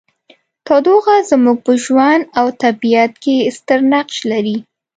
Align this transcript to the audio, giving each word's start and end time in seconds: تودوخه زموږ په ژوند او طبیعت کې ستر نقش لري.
تودوخه 0.65 1.15
زموږ 1.29 1.57
په 1.65 1.73
ژوند 1.83 2.23
او 2.39 2.45
طبیعت 2.63 3.11
کې 3.23 3.35
ستر 3.57 3.79
نقش 3.93 4.17
لري. 4.31 4.57